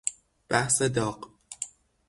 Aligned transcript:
بحث 0.49 0.81
داغ 0.81 1.29